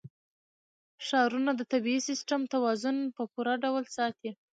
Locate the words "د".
1.55-1.61